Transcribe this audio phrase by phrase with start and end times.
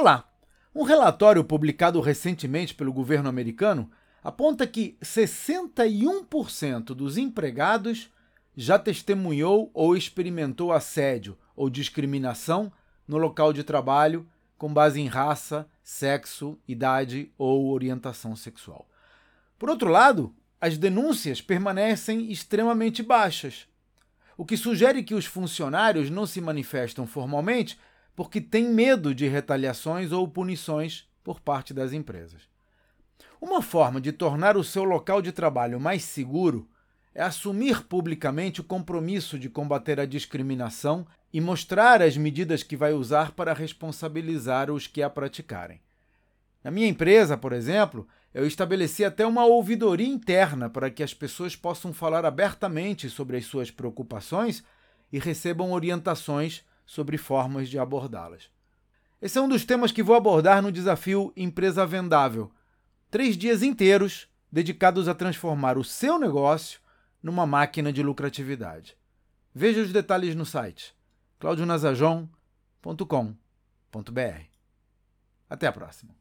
[0.00, 0.26] Olá!
[0.74, 3.90] Um relatório publicado recentemente pelo governo americano
[4.24, 8.08] aponta que 61% dos empregados
[8.56, 12.72] já testemunhou ou experimentou assédio ou discriminação
[13.06, 14.26] no local de trabalho
[14.56, 18.88] com base em raça, sexo, idade ou orientação sexual.
[19.58, 23.68] Por outro lado, as denúncias permanecem extremamente baixas,
[24.34, 27.78] o que sugere que os funcionários não se manifestam formalmente
[28.14, 32.42] porque tem medo de retaliações ou punições por parte das empresas.
[33.40, 36.68] Uma forma de tornar o seu local de trabalho mais seguro
[37.14, 42.92] é assumir publicamente o compromisso de combater a discriminação e mostrar as medidas que vai
[42.92, 45.80] usar para responsabilizar os que a praticarem.
[46.62, 51.56] Na minha empresa, por exemplo, eu estabeleci até uma ouvidoria interna para que as pessoas
[51.56, 54.62] possam falar abertamente sobre as suas preocupações
[55.12, 58.50] e recebam orientações sobre formas de abordá-las.
[59.22, 62.50] Esse é um dos temas que vou abordar no desafio Empresa Vendável.
[63.08, 66.80] Três dias inteiros dedicados a transformar o seu negócio
[67.22, 68.98] numa máquina de lucratividade.
[69.54, 70.92] Veja os detalhes no site
[71.38, 72.32] claudionazajon.com.br.
[75.48, 76.19] Até a próxima.